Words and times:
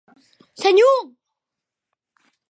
Senhor! 0.55 1.01